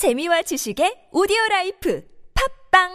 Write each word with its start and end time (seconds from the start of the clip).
재미와 0.00 0.40
지식의 0.48 1.12
오디오 1.12 1.36
라이프 1.50 2.00
팝빵 2.32 2.88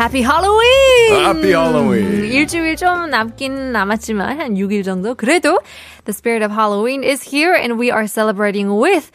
Happy 0.00 0.22
Halloween! 0.22 1.20
Happy 1.20 1.52
Halloween. 1.52 2.32
일주일 2.32 2.76
좀 2.76 3.10
남긴 3.10 3.72
남았지만 3.72 4.40
한 4.40 4.54
6일 4.54 4.86
정도 4.86 5.14
그래도 5.14 5.60
the 6.06 6.14
spirit 6.14 6.42
of 6.42 6.50
Halloween 6.50 7.04
is 7.04 7.22
here 7.22 7.52
and 7.52 7.78
we 7.78 7.90
are 7.90 8.06
celebrating 8.06 8.80
with 8.80 9.12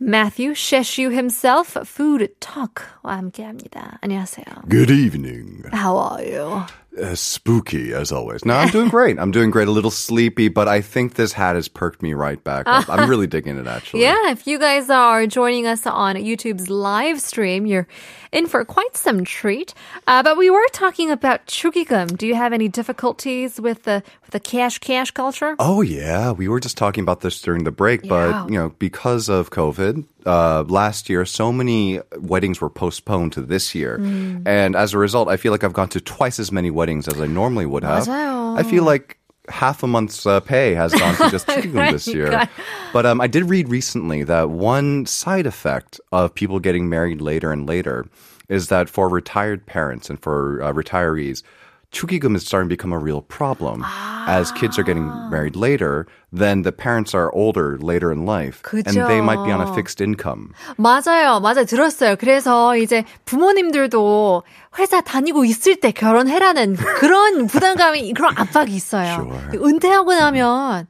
Matthew 0.00 0.52
Sheshu 0.52 1.12
himself, 1.12 1.76
Food 1.86 2.28
Talk와 2.40 3.18
함께합니다. 3.20 3.98
안녕하세요. 4.02 4.68
Good 4.68 4.90
evening. 4.90 5.64
How 5.72 5.96
are 5.96 6.22
you? 6.22 6.64
Uh, 6.94 7.14
spooky 7.14 7.94
as 7.94 8.12
always. 8.12 8.44
No, 8.44 8.52
I'm 8.54 8.68
doing 8.68 8.90
great. 8.90 9.18
I'm 9.18 9.30
doing 9.30 9.50
great. 9.50 9.66
A 9.66 9.70
little 9.70 9.90
sleepy, 9.90 10.48
but 10.48 10.68
I 10.68 10.82
think 10.82 11.14
this 11.14 11.32
hat 11.32 11.54
has 11.56 11.66
perked 11.66 12.02
me 12.02 12.12
right 12.12 12.42
back 12.44 12.64
up. 12.68 12.84
I'm 12.90 13.08
really 13.08 13.26
digging 13.26 13.56
it 13.56 13.66
actually. 13.66 14.02
Yeah, 14.02 14.28
if 14.30 14.46
you 14.46 14.58
guys 14.58 14.90
are 14.90 15.26
joining 15.26 15.66
us 15.66 15.86
on 15.86 16.16
YouTube's 16.16 16.68
live 16.68 17.18
stream, 17.22 17.64
you're 17.64 17.86
in 18.30 18.46
for 18.46 18.62
quite 18.66 18.94
some 18.94 19.24
treat. 19.24 19.72
Uh, 20.06 20.22
but 20.22 20.36
we 20.36 20.50
were 20.50 20.68
talking 20.72 21.10
about 21.10 21.46
chugigum. 21.46 22.14
Do 22.18 22.26
you 22.26 22.34
have 22.34 22.52
any 22.52 22.68
difficulties 22.68 23.58
with 23.58 23.84
the 23.84 24.02
with 24.20 24.32
the 24.32 24.40
cash 24.40 24.78
cash 24.78 25.12
culture? 25.12 25.56
Oh 25.58 25.80
yeah, 25.80 26.32
we 26.32 26.46
were 26.46 26.60
just 26.60 26.76
talking 26.76 27.00
about 27.00 27.22
this 27.22 27.40
during 27.40 27.64
the 27.64 27.72
break, 27.72 28.02
Yeah. 28.04 28.10
but 28.44 28.50
you 28.52 28.58
know, 28.58 28.68
because 28.78 29.30
of 29.30 29.48
COVID, 29.48 29.85
uh, 30.26 30.64
last 30.68 31.08
year 31.08 31.24
so 31.24 31.52
many 31.52 32.00
weddings 32.18 32.60
were 32.60 32.70
postponed 32.70 33.32
to 33.34 33.40
this 33.42 33.74
year, 33.74 33.98
Mm. 34.00 34.42
and 34.46 34.74
as 34.74 34.94
a 34.94 34.98
result, 34.98 35.28
I 35.28 35.36
feel 35.36 35.52
like 35.52 35.62
I've 35.62 35.72
gone 35.76 35.88
to 35.90 36.00
twice 36.00 36.40
as 36.40 36.50
many 36.50 36.70
weddings 36.70 37.06
as 37.06 37.20
I 37.20 37.26
normally 37.26 37.66
would 37.66 37.84
have. 37.84 38.06
맞아요. 38.08 38.58
I 38.58 38.62
feel 38.64 38.82
like 38.84 39.18
half 39.48 39.82
a 39.82 39.86
month's 39.86 40.24
uh, 40.24 40.40
pay 40.40 40.72
has 40.74 40.94
gone 40.94 41.14
to 41.18 41.28
just 41.30 41.46
chicken 41.50 41.74
this 41.74 42.06
year. 42.06 42.30
그러니까. 42.30 42.48
But 42.92 43.04
um, 43.06 43.20
I 43.20 43.26
did 43.26 43.50
read 43.50 43.68
recently 43.68 44.22
that 44.24 44.50
one 44.50 45.04
side 45.06 45.46
effect 45.46 46.00
of 46.12 46.32
people 46.34 46.58
getting 46.60 46.88
married 46.88 47.20
later 47.20 47.50
and 47.52 47.66
later 47.66 48.06
is 48.48 48.68
that 48.68 48.88
for 48.88 49.08
retired 49.08 49.66
parents 49.66 50.08
and 50.10 50.18
for 50.22 50.62
uh, 50.62 50.72
retirees, 50.72 51.42
축의금 51.91 52.35
is 52.35 52.45
starting 52.45 52.67
to 52.69 52.75
become 52.75 52.91
a 52.91 52.99
real 52.99 53.21
problem. 53.21 53.83
As 54.27 54.51
kids 54.51 54.77
are 54.77 54.83
getting 54.83 55.07
married 55.31 55.55
later, 55.55 56.05
then 56.33 56.63
the 56.63 56.73
parents 56.73 57.15
are 57.15 57.31
older 57.33 57.77
later 57.79 58.11
in 58.11 58.25
life, 58.25 58.61
and 58.73 58.83
they 59.07 59.21
might 59.21 59.41
be 59.45 59.51
on 59.51 59.61
a 59.61 59.65
그죠. 59.65 59.75
fixed 59.75 60.01
income. 60.01 60.51
맞아요, 60.77 61.39
맞아요. 61.39 61.63
들었어요. 61.65 62.17
그래서 62.17 62.75
이제 62.75 63.05
부모님들도 63.23 64.43
회사 64.79 64.99
다니고 64.99 65.45
있을 65.45 65.77
때 65.77 65.91
결혼해라는 65.91 66.75
그런 66.75 67.47
부담감이, 67.47 68.13
그런 68.13 68.37
압박이 68.37 68.75
있어요. 68.75 69.13
Sure. 69.13 69.57
은퇴하고 69.57 70.13
나면 70.13 70.87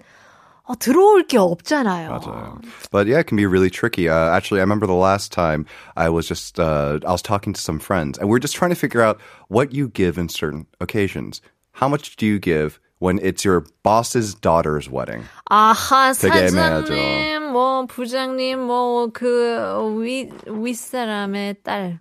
어, 0.67 0.75
들어올 0.79 1.27
게 1.27 1.39
없잖아요. 1.39 2.09
맞아요. 2.09 2.61
But 2.93 3.07
yeah, 3.09 3.19
it 3.19 3.27
can 3.27 3.37
be 3.37 3.47
really 3.47 3.69
tricky. 3.71 4.09
Uh, 4.09 4.31
actually, 4.31 4.61
I 4.61 4.63
remember 4.63 4.87
the 4.87 4.95
last 4.95 5.33
time 5.33 5.67
I 5.97 6.09
was 6.09 6.29
just 6.29 6.61
uh, 6.61 7.01
I 7.05 7.11
was 7.11 7.21
talking 7.23 7.53
to 7.53 7.61
some 7.61 7.79
friends, 7.81 8.17
and 8.19 8.29
we 8.31 8.37
are 8.37 8.39
just 8.41 8.55
trying 8.55 8.71
to 8.71 8.79
figure 8.79 9.03
out 9.03 9.19
what 9.49 9.73
you 9.75 9.89
give 9.89 10.19
in 10.19 10.29
certain 10.29 10.67
occasions. 10.81 11.43
How 11.73 11.89
much 11.89 12.15
do 12.17 12.27
you 12.27 12.39
give 12.39 12.79
when 13.01 13.19
it's 13.19 13.45
your 13.45 13.67
boss's 13.83 14.35
daughter's 14.37 14.89
wedding? 14.89 15.25
아하, 15.51 16.13
되게 16.15 16.47
애매하죠. 16.47 16.95
사장님, 16.95 17.51
뭐, 17.53 17.87
부장님, 17.87 18.59
뭐, 18.65 19.09
그, 19.13 19.99
위, 20.01 20.31
윗사람의 20.47 21.57
딸. 21.65 21.99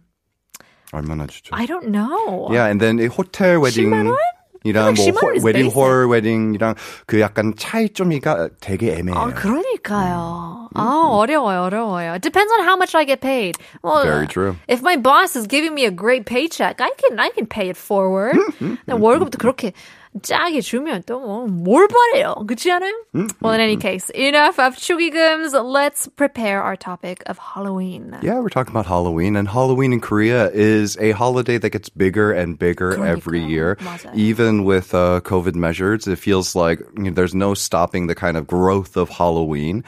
얼마나 0.94 1.25
주죠? 1.25 1.55
I 1.55 1.66
don't 1.66 1.89
know. 1.89 2.50
Yeah, 2.52 2.67
and 2.69 2.80
then 2.80 3.00
이 3.00 3.08
호텔 3.08 3.58
웨딩. 3.58 3.89
10만 3.89 4.05
원? 4.08 4.17
이랑 4.64 4.94
뭐 4.94 5.05
10만 5.05 5.16
원 5.16 5.23
호- 5.25 5.36
is 5.36 5.44
웨딩 5.45 5.61
basic. 5.64 5.73
홀 5.73 6.08
웨딩이랑 6.09 6.76
그 7.08 7.20
약간 7.20 7.54
차이점이가 7.58 8.49
되게 8.59 8.93
애매해요. 8.93 9.20
아, 9.20 9.33
그러니까요. 9.33 10.70
아, 10.76 11.08
어려워요, 11.09 11.64
어려워요. 11.64 12.14
It 12.14 12.21
depends 12.21 12.52
on 12.54 12.61
how 12.61 12.76
much 12.77 12.95
I 12.95 13.05
get 13.05 13.21
paid. 13.21 13.58
Well, 13.83 14.04
Very 14.04 14.27
true. 14.27 14.55
If 14.67 14.82
my 14.83 14.98
boss 14.98 15.36
is 15.36 15.48
giving 15.48 15.73
me 15.73 15.86
a 15.86 15.92
great 15.92 16.26
paycheck, 16.26 16.80
I 16.80 16.92
can, 16.98 17.20
I 17.20 17.32
can 17.33 17.48
pay 17.48 17.70
it 17.70 17.77
forward. 17.77 18.37
근데 18.59 18.93
월급도 18.93 19.37
그렇게 19.39 19.73
짜게 20.21 20.59
주면 20.59 21.04
또 21.05 21.20
뭐, 21.20 21.48
뭘 21.48 21.87
바래요. 21.87 22.36
그렇지 22.45 22.70
않아요? 22.71 22.92
Well, 23.42 23.54
in 23.54 23.61
any 23.61 23.77
case, 23.77 24.09
enough 24.14 24.59
of 24.59 24.76
축의금s. 24.76 25.54
Let's 25.54 26.08
prepare 26.08 26.61
our 26.61 26.76
topic 26.76 27.23
of 27.27 27.37
Halloween. 27.37 28.17
Yeah, 28.21 28.39
we're 28.39 28.49
talking 28.49 28.73
about 28.73 28.86
Halloween, 28.86 29.37
and 29.37 29.48
Halloween 29.48 29.93
in 29.93 30.02
Korea 30.02 30.49
is 30.52 30.98
a 30.99 31.11
holiday 31.11 31.58
that 31.58 31.70
gets 31.70 31.87
bigger 31.87 32.33
and 32.33 32.59
bigger 32.59 32.92
every 33.04 33.39
그러니까요. 33.39 33.49
year. 33.49 33.77
맞아요. 33.80 34.14
Even 34.14 34.65
with 34.65 34.93
uh, 34.93 35.21
COVID 35.23 35.55
measures, 35.55 36.08
it 36.08 36.20
feels 36.20 36.55
like 36.55 36.80
you 36.98 37.04
know, 37.04 37.11
there's 37.11 37.33
no 37.33 37.54
stopping 37.54 38.08
the 38.08 38.15
kind 38.15 38.36
of 38.36 38.48
growth 38.48 38.98
of 38.98 39.08
Halloween. 39.09 39.83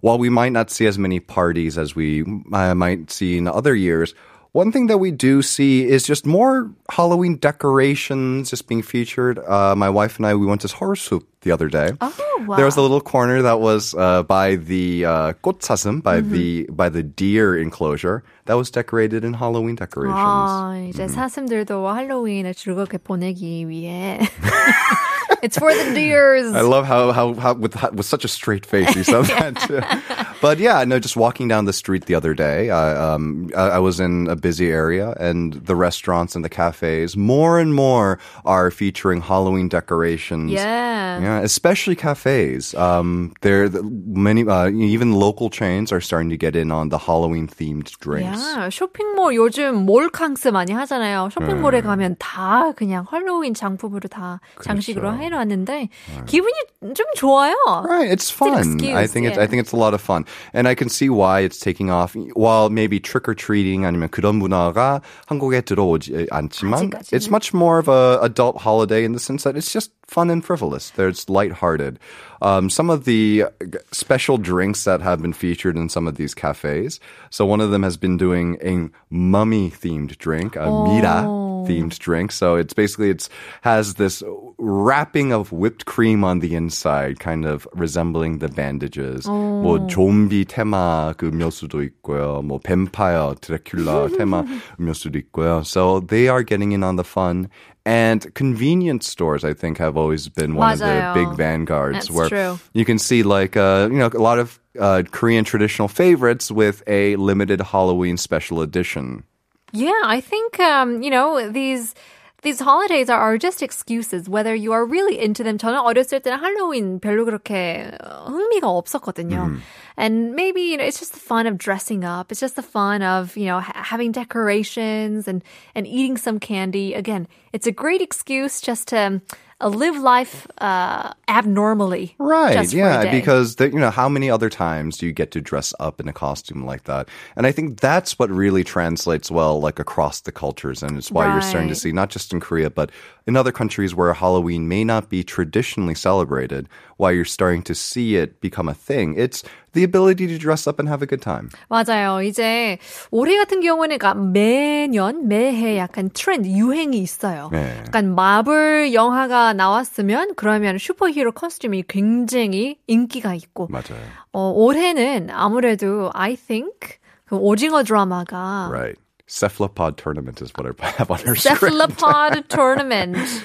While 0.00 0.18
we 0.18 0.28
might 0.28 0.52
not 0.52 0.70
see 0.70 0.86
as 0.86 0.98
many 0.98 1.18
parties 1.20 1.78
as 1.78 1.94
we 1.94 2.24
uh, 2.52 2.74
might 2.74 3.10
see 3.10 3.38
in 3.38 3.46
other 3.48 3.74
years, 3.74 4.14
one 4.53 4.71
thing 4.71 4.87
that 4.87 4.99
we 4.99 5.11
do 5.11 5.41
see 5.41 5.85
is 5.85 6.05
just 6.05 6.25
more 6.25 6.71
Halloween 6.91 7.37
decorations 7.37 8.51
just 8.51 8.67
being 8.67 8.83
featured. 8.83 9.39
Uh, 9.39 9.75
my 9.75 9.89
wife 9.89 10.17
and 10.17 10.25
I, 10.25 10.35
we 10.35 10.45
went 10.45 10.61
to 10.61 10.67
Horsup 10.67 11.23
the 11.42 11.52
other 11.52 11.68
day. 11.68 11.92
Oh, 12.00 12.44
wow. 12.46 12.56
There 12.56 12.64
was 12.64 12.76
a 12.76 12.82
little 12.82 13.00
corner 13.00 13.42
that 13.42 13.60
was 13.60 13.94
uh, 13.94 14.22
by 14.24 14.56
the 14.56 15.04
uh, 15.04 15.32
꽃사슴, 15.44 16.02
by 16.02 16.20
Mm-hmm. 16.20 16.32
the 16.32 16.66
by 16.70 16.88
the 16.88 17.02
deer 17.02 17.56
enclosure 17.56 18.22
that 18.46 18.54
was 18.54 18.70
decorated 18.70 19.24
in 19.24 19.34
Halloween 19.34 19.76
decorations. 19.76 20.18
아, 20.18 20.74
이제 20.88 21.06
사슴들도 21.08 21.86
할로윈을 21.86 22.54
즐겁게 22.54 22.98
보내기 22.98 23.68
위해. 23.68 24.18
It's 25.40 25.56
for 25.56 25.72
the 25.72 25.94
deers. 25.94 26.50
I 26.52 26.62
love 26.62 26.84
how 26.84 27.12
how, 27.12 27.34
how 27.34 27.54
with 27.54 27.76
with 27.94 28.06
such 28.06 28.24
a 28.24 28.28
straight 28.28 28.66
face 28.66 28.90
you 28.96 29.04
said 29.04 29.24
that 29.26 29.54
too. 29.62 29.78
But 30.42 30.58
yeah, 30.58 30.82
no, 30.84 30.98
just 30.98 31.16
walking 31.16 31.46
down 31.46 31.64
the 31.66 31.72
street 31.72 32.06
the 32.06 32.14
other 32.14 32.34
day, 32.34 32.70
I, 32.70 32.94
um, 33.14 33.50
I, 33.56 33.78
I 33.78 33.78
was 33.78 34.00
in 34.00 34.26
a 34.28 34.34
busy 34.36 34.70
area, 34.70 35.14
and 35.18 35.52
the 35.54 35.74
restaurants 35.76 36.34
and 36.34 36.44
the 36.44 36.48
cafes 36.48 37.16
more 37.16 37.58
and 37.58 37.74
more 37.74 38.18
are 38.44 38.70
featuring 38.70 39.20
Halloween 39.20 39.68
decorations. 39.68 40.50
yeah. 40.50 41.20
Yeah, 41.28 41.31
especially 41.44 41.96
cafes. 41.96 42.74
Um, 42.74 43.32
there, 43.40 43.68
the- 43.68 43.82
many, 43.82 44.46
uh, 44.46 44.68
even 44.68 45.12
local 45.12 45.50
chains 45.50 45.92
are 45.92 46.00
starting 46.00 46.30
to 46.30 46.36
get 46.36 46.54
in 46.56 46.70
on 46.70 46.88
the 46.90 46.98
Halloween 46.98 47.48
themed 47.48 47.90
drinks. 48.00 48.42
야, 48.56 48.68
쇼핑몰 48.70 49.34
요즘 49.34 49.86
몰캉스 49.86 50.48
많이 50.48 50.72
하잖아요. 50.72 51.28
쇼핑몰에 51.32 51.80
네. 51.80 51.86
가면 51.86 52.16
다 52.18 52.72
그냥 52.76 53.04
할로윈 53.08 53.54
장품으로 53.54 54.08
다 54.08 54.40
장식으로 54.62 55.14
해놨는데 55.16 55.88
기분이 56.26 56.54
좀 56.94 57.06
좋아요. 57.16 57.54
Right, 57.84 58.10
it's 58.10 58.30
an 58.30 58.52
fun. 58.52 58.58
excuse, 58.58 58.94
I 58.94 59.06
think 59.06 59.26
it's 59.26 59.38
I 59.38 59.42
yeah. 59.42 59.50
think 59.50 59.60
it's 59.62 59.72
a 59.72 59.78
lot 59.78 59.94
of 59.94 60.00
fun, 60.00 60.24
and 60.54 60.68
I 60.68 60.74
can 60.74 60.88
see 60.88 61.08
why 61.08 61.40
it's 61.40 61.58
taking 61.58 61.90
off. 61.90 62.14
While 62.34 62.70
maybe 62.70 63.00
trick 63.00 63.28
or 63.28 63.34
treating 63.34 63.84
아니면 63.84 64.08
그런 64.10 64.36
문화가 64.36 65.00
한국에 65.26 65.60
들어오지 65.62 66.28
않지만, 66.30 66.74
아직까지는. 66.74 67.12
it's 67.16 67.28
much 67.28 67.52
more 67.54 67.78
of 67.78 67.88
a 67.88 68.18
adult 68.22 68.58
holiday 68.62 69.04
in 69.04 69.12
the 69.12 69.20
sense 69.20 69.42
that 69.44 69.56
it's 69.56 69.72
just 69.72 69.90
fun 70.07 70.29
and 70.29 70.43
frivolous. 70.43 70.89
There's 70.89 71.29
lighthearted 71.29 71.99
Um, 72.42 72.70
some 72.70 72.90
of 72.90 73.04
the 73.04 73.44
special 73.92 74.38
drinks 74.38 74.84
that 74.84 75.00
have 75.00 75.20
been 75.20 75.32
featured 75.32 75.76
in 75.76 75.88
some 75.88 76.06
of 76.06 76.16
these 76.16 76.34
cafes. 76.34 77.00
So 77.30 77.44
one 77.46 77.60
of 77.60 77.70
them 77.70 77.82
has 77.82 77.96
been 77.96 78.16
doing 78.16 78.58
a 78.62 78.88
mummy 79.10 79.70
themed 79.70 80.16
drink, 80.18 80.54
a 80.56 80.70
mira 80.70 81.26
themed 81.66 81.98
drink. 81.98 82.32
So 82.32 82.54
it's 82.56 82.72
basically 82.72 83.10
it's 83.10 83.28
has 83.62 83.94
this 83.94 84.22
wrapping 84.58 85.32
of 85.32 85.52
whipped 85.52 85.84
cream 85.84 86.24
on 86.24 86.40
the 86.40 86.54
inside, 86.54 87.20
kind 87.20 87.44
of 87.44 87.66
resembling 87.74 88.38
the 88.38 88.48
bandages. 88.48 89.26
뭐 89.26 89.86
좀비 89.86 90.46
테마 90.46 91.14
그 91.16 91.28
음료수도 91.28 91.82
있고요. 91.82 92.42
뭐 92.42 92.60
뱀파이어 92.60 93.36
드라큘라 93.40 94.16
테마 94.16 94.44
음료수도 94.78 95.18
있고요. 95.18 95.66
So 95.66 96.00
they 96.00 96.28
are 96.28 96.42
getting 96.42 96.72
in 96.72 96.82
on 96.82 96.96
the 96.96 97.04
fun. 97.04 97.48
And 97.86 98.34
convenience 98.34 99.08
stores, 99.08 99.44
I 99.44 99.54
think, 99.54 99.78
have 99.78 99.96
always 99.96 100.28
been 100.28 100.56
one 100.56 100.72
of 100.74 100.78
the 100.78 100.84
맞아요. 100.84 101.14
big 101.14 101.36
vanguards 101.38 102.08
That's 102.08 102.10
where 102.10 102.28
true. 102.32 102.58
you 102.72 102.84
can 102.84 102.98
see 102.98 103.22
like 103.22 103.56
uh, 103.56 103.88
you 103.90 103.98
know 103.98 104.10
a 104.12 104.18
lot 104.18 104.38
of 104.38 104.58
uh, 104.78 105.02
Korean 105.10 105.44
traditional 105.44 105.88
favorites 105.88 106.50
with 106.50 106.82
a 106.86 107.16
limited 107.16 107.60
Halloween 107.60 108.16
special 108.16 108.62
edition. 108.62 109.24
Yeah, 109.72 110.00
I 110.04 110.20
think 110.20 110.58
um, 110.60 111.02
you 111.02 111.10
know 111.10 111.50
these 111.50 111.94
these 112.42 112.60
holidays 112.60 113.10
are, 113.10 113.20
are 113.20 113.36
just 113.36 113.62
excuses. 113.62 114.28
Whether 114.28 114.54
you 114.54 114.72
are 114.72 114.84
really 114.84 115.18
into 115.18 115.42
them, 115.42 115.58
저는 115.58 115.80
어렸을 115.80 116.20
때는 116.20 116.38
할로윈 116.38 117.00
별로 117.00 117.24
그렇게 117.24 117.90
어, 118.02 118.30
흥미가 118.30 118.68
없었거든요. 118.68 119.60
And 119.96 120.36
maybe 120.36 120.62
you 120.62 120.76
know 120.76 120.84
it's 120.84 121.00
just 121.00 121.14
the 121.14 121.20
fun 121.20 121.46
of 121.48 121.58
dressing 121.58 122.04
up. 122.04 122.30
It's 122.30 122.40
just 122.40 122.54
the 122.54 122.62
fun 122.62 123.02
of 123.02 123.36
you 123.36 123.46
know 123.46 123.58
ha- 123.58 123.82
having 123.82 124.12
decorations 124.12 125.26
and 125.26 125.42
and 125.74 125.86
eating 125.86 126.16
some 126.16 126.38
candy. 126.38 126.94
Again, 126.94 127.26
it's 127.52 127.66
a 127.66 127.72
great 127.72 128.00
excuse 128.00 128.60
just 128.60 128.88
to 128.88 128.98
um, 128.98 129.22
uh, 129.63 129.69
live 129.69 129.97
life 129.97 130.45
uh, 130.59 131.13
abnormally. 131.27 132.15
Right. 132.17 132.53
just 132.53 132.73
for 132.73 132.77
a 132.77 132.79
yeah. 132.79 133.11
Because 133.11 133.55
the, 133.55 133.69
you 133.69 133.79
know 133.79 133.89
how 133.89 134.09
many 134.09 134.29
other 134.29 134.49
times 134.49 134.97
do 134.97 135.05
you 135.05 135.13
get 135.13 135.31
to 135.31 135.41
dress 135.41 135.73
up 135.79 135.99
in 135.99 136.07
a 136.07 136.13
costume 136.13 136.65
like 136.65 136.83
that? 136.83 137.07
And 137.35 137.47
I 137.47 137.51
think 137.51 137.79
that's 137.79 138.19
what 138.19 138.29
really 138.29 138.63
translates 138.63 139.31
well, 139.31 139.59
like 139.59 139.79
across 139.79 140.21
the 140.21 140.31
cultures, 140.31 140.83
and 140.83 140.97
it's 140.97 141.11
why 141.11 141.31
you're 141.31 141.41
starting 141.41 141.69
to 141.69 141.75
see 141.75 141.91
not 141.91 142.09
just 142.09 142.33
in 142.33 142.39
Korea 142.39 142.69
but 142.69 142.91
in 143.25 143.37
other 143.37 143.51
countries 143.51 143.95
where 143.95 144.13
Halloween 144.13 144.67
may 144.67 144.83
not 144.83 145.09
be 145.09 145.23
traditionally 145.23 145.95
celebrated. 145.95 146.67
Why 146.97 147.11
you're 147.11 147.25
starting 147.25 147.63
to 147.63 147.75
see 147.75 148.15
it 148.15 148.41
become 148.41 148.67
a 148.67 148.73
thing? 148.73 149.15
It's 149.17 149.43
the 149.73 149.83
ability 149.83 150.27
to 150.27 150.37
dress 150.37 150.67
up 150.67 150.79
and 150.79 150.89
have 150.89 151.03
a 151.03 151.07
good 151.07 151.21
time. 151.21 151.49
맞아요. 151.69 152.21
이제 152.21 152.77
올해 153.11 153.37
같은 153.37 153.61
경우는 153.61 153.97
그러니까 153.97 154.13
매년 154.19 155.27
매해 155.27 155.77
약간 155.77 156.09
트렌드 156.13 156.47
유행이 156.47 156.97
있어요. 156.99 157.49
네. 157.51 157.77
약간 157.85 158.15
마블 158.15 158.93
영화가 158.93 159.53
나왔으면 159.53 160.33
그러면 160.35 160.77
슈퍼히어로 160.77 161.31
커스튬이 161.33 161.83
굉장히 161.87 162.77
인기가 162.87 163.33
있고 163.35 163.67
맞아요. 163.69 164.01
어, 164.31 164.51
올해는 164.55 165.29
아무래도 165.31 166.11
I 166.13 166.35
think 166.35 166.97
그 167.25 167.35
오징어 167.35 167.83
드라마가 167.83 168.69
Right. 168.71 169.02
Cephalopod 169.27 169.97
tournament 169.97 170.41
is 170.41 170.51
what 170.51 170.67
I 170.67 170.85
have 170.97 171.11
on 171.11 171.19
our 171.27 171.35
script. 171.35 171.63
Mm-hmm. 171.63 171.69
cephalopod 171.69 172.49
tournament. 172.49 173.43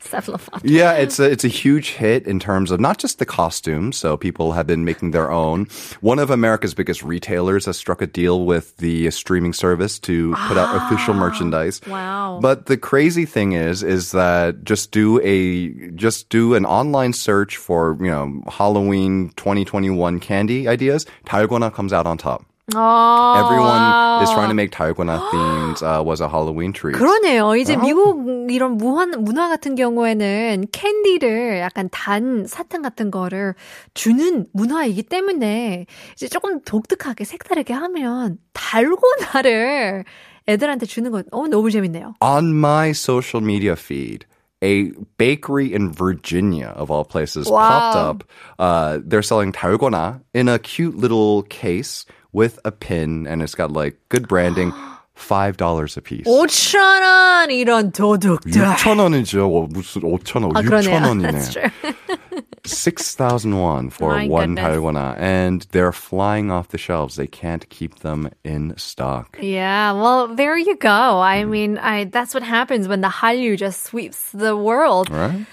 cephalopod. 0.00 0.64
Yeah, 0.64 0.94
it's 0.94 1.20
a, 1.20 1.30
it's 1.30 1.44
a 1.44 1.48
huge 1.48 1.90
hit 1.90 2.26
in 2.26 2.40
terms 2.40 2.70
of 2.72 2.80
not 2.80 2.98
just 2.98 3.20
the 3.20 3.26
costumes. 3.26 3.96
So 3.96 4.16
people 4.16 4.52
have 4.52 4.66
been 4.66 4.84
making 4.84 5.12
their 5.12 5.30
own. 5.30 5.66
One 6.00 6.18
of 6.18 6.30
America's 6.30 6.74
biggest 6.74 7.04
retailers 7.04 7.66
has 7.66 7.76
struck 7.76 8.02
a 8.02 8.06
deal 8.06 8.46
with 8.46 8.76
the 8.78 9.10
streaming 9.12 9.52
service 9.52 10.00
to 10.00 10.34
put 10.48 10.56
out 10.56 10.74
official 10.74 11.14
ah, 11.14 11.18
merchandise. 11.18 11.80
Wow. 11.86 12.40
But 12.42 12.66
the 12.66 12.76
crazy 12.76 13.26
thing 13.26 13.52
is, 13.52 13.82
is 13.84 14.10
that 14.12 14.64
just 14.64 14.90
do 14.90 15.20
a 15.22 15.68
just 15.94 16.30
do 16.30 16.54
an 16.54 16.66
online 16.66 17.12
search 17.12 17.56
for 17.56 17.96
you 18.00 18.10
know 18.10 18.42
Halloween 18.48 19.30
2021 19.36 20.18
candy 20.18 20.66
ideas. 20.66 21.06
Dalgona 21.26 21.72
comes 21.72 21.92
out 21.92 22.06
on 22.06 22.18
top. 22.18 22.44
어, 22.74 23.34
Everyone 23.36 23.92
is 24.22 24.30
trying 24.32 24.48
to 24.48 24.54
make 24.54 24.70
Dalgona 24.70 25.20
themed 25.30 25.82
uh, 25.82 26.02
was 26.02 26.22
a 26.22 26.28
Halloween 26.28 26.72
treat. 26.72 26.96
그러네요. 26.96 27.56
이제 27.56 27.76
미국 27.76 28.24
이런 28.50 28.78
무한, 28.78 29.10
문화 29.22 29.48
같은 29.48 29.74
경우에는 29.74 30.66
캔디를 30.72 31.60
약간 31.60 31.90
단 31.92 32.46
사탕 32.46 32.80
같은 32.80 33.10
거를 33.10 33.54
주는 33.92 34.46
문화이기 34.54 35.02
때문에 35.02 35.84
이제 36.14 36.28
조금 36.28 36.62
독특하게 36.62 37.24
색다르게 37.24 37.74
하면 37.74 38.38
달고나를 38.54 40.04
애들한테 40.48 40.86
주는 40.86 41.10
거 41.10 41.22
어, 41.32 41.46
너무 41.46 41.70
재밌네요. 41.70 42.14
on 42.22 42.54
my 42.58 42.90
social 42.90 43.42
media 43.44 43.72
feed, 43.76 44.24
a 44.62 44.90
bakery 45.18 45.72
in 45.74 45.92
Virginia, 45.92 46.72
of 46.76 46.90
all 46.90 47.04
places, 47.04 47.46
Wow. 47.50 47.60
popped 47.68 47.96
up. 47.96 48.24
Uh, 48.58 48.98
they're 49.04 49.22
selling 49.22 49.52
달고나 49.52 50.20
in 50.32 50.48
a 50.48 50.58
cute 50.58 50.96
little 50.96 51.42
case 51.50 52.06
with 52.33 52.59
a 52.65 52.71
pin, 52.71 53.25
and 53.27 53.41
it's 53.41 53.55
got 53.55 53.71
like 53.71 53.97
good 54.09 54.27
branding. 54.27 54.73
Five 55.19 55.57
dollars 55.57 55.97
a 55.97 56.01
piece. 56.01 56.23
5천 56.25 57.01
원 57.01 57.51
이런 57.51 57.91
도둑들. 57.91 58.53
6천 58.53 58.99
원이죠. 58.99 59.51
어, 59.51 59.67
무슨 59.67 60.01
5천 60.03 60.43
원? 60.45 60.55
아, 60.55 60.61
6천 60.61 60.65
그러네요. 60.65 61.07
원이네. 61.09 61.31
That's 61.33 61.53
true. 61.53 61.69
6,000 62.63 63.57
won 63.59 63.89
for 63.89 64.13
My 64.15 64.27
one 64.27 64.55
goodness. 64.55 64.77
달고나, 64.77 65.15
and 65.19 65.65
they're 65.71 65.91
flying 65.91 66.51
off 66.51 66.69
the 66.69 66.77
shelves. 66.77 67.15
They 67.15 67.27
can't 67.27 67.67
keep 67.69 67.99
them 67.99 68.29
in 68.45 68.73
stock. 68.77 69.37
Yeah, 69.41 69.91
well, 69.91 70.27
there 70.33 70.57
you 70.57 70.77
go. 70.77 71.19
I 71.19 71.43
mean, 71.43 71.77
I 71.77 72.05
that's 72.05 72.33
what 72.33 72.43
happens 72.43 72.87
when 72.87 73.01
the 73.01 73.09
Hallyu 73.09 73.57
just 73.57 73.83
sweeps 73.83 74.31
the 74.31 74.55
world. 74.55 75.09
Right? 75.09 75.45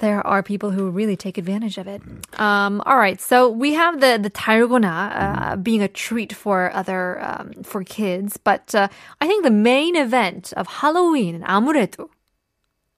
There 0.00 0.26
are 0.26 0.42
people 0.42 0.70
who 0.72 0.90
really 0.90 1.16
take 1.16 1.38
advantage 1.38 1.78
of 1.78 1.86
it. 1.86 2.02
Um, 2.34 2.82
all 2.86 2.96
right, 2.96 3.20
so 3.20 3.48
we 3.48 3.74
have 3.74 4.00
the 4.00 4.18
the 4.20 4.30
달고나 4.30 5.52
uh, 5.52 5.56
being 5.56 5.82
a 5.82 5.88
treat 5.88 6.32
for 6.32 6.72
other 6.74 7.20
um, 7.22 7.52
for 7.62 7.84
kids, 7.84 8.36
but 8.36 8.74
uh, 8.74 8.88
I 9.20 9.28
think 9.28 9.44
the 9.44 9.54
main 9.54 9.94
event 9.94 10.52
of 10.56 10.66
Halloween 10.82 11.44
아무래도 11.46 12.08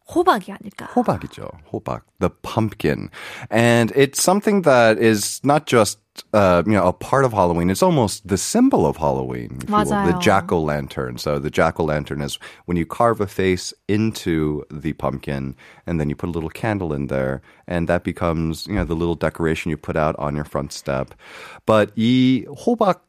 호박이 0.08 0.52
아닐까. 0.52 0.86
호박이죠. 0.94 1.50
호박, 1.72 2.02
the 2.20 2.30
pumpkin, 2.30 3.10
and 3.50 3.92
it's 3.96 4.22
something 4.22 4.62
that 4.62 4.98
is 4.98 5.40
not 5.42 5.66
just 5.66 5.98
uh, 6.32 6.62
you 6.66 6.72
know 6.72 6.86
a 6.86 6.92
part 6.92 7.24
of 7.24 7.32
Halloween. 7.32 7.70
It's 7.70 7.82
almost 7.82 8.26
the 8.26 8.38
symbol 8.38 8.86
of 8.86 8.96
Halloween. 8.96 9.58
If 9.62 9.68
you 9.68 9.74
will. 9.74 9.84
The 9.84 9.94
맞아요. 9.94 10.20
jack 10.20 10.52
o' 10.52 10.60
lantern. 10.60 11.18
So 11.18 11.38
the 11.38 11.50
jack 11.50 11.80
o' 11.80 11.84
lantern 11.84 12.20
is 12.22 12.38
when 12.66 12.76
you 12.76 12.86
carve 12.86 13.20
a 13.20 13.26
face 13.26 13.74
into 13.88 14.64
the 14.70 14.92
pumpkin, 14.94 15.56
and 15.86 16.00
then 16.00 16.08
you 16.08 16.16
put 16.16 16.28
a 16.28 16.32
little 16.32 16.50
candle 16.50 16.92
in 16.92 17.08
there, 17.08 17.42
and 17.66 17.88
that 17.88 18.04
becomes 18.04 18.66
you 18.66 18.74
know 18.74 18.84
the 18.84 18.94
little 18.94 19.14
decoration 19.14 19.70
you 19.70 19.76
put 19.76 19.96
out 19.96 20.14
on 20.18 20.34
your 20.34 20.44
front 20.44 20.72
step. 20.72 21.14
But 21.66 21.92
이 21.96 22.46
호박 22.46 23.02